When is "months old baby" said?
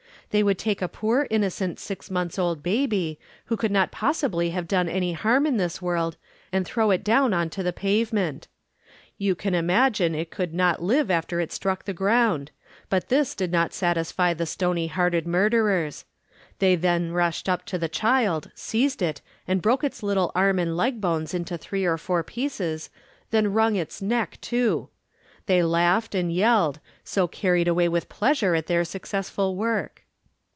2.09-3.19